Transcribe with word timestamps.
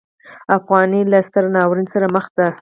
افغانۍ 0.57 1.01
له 1.11 1.19
ستر 1.27 1.43
ناورین 1.55 1.87
سره 1.93 2.05
مخ 2.15 2.25
ده. 2.37 2.47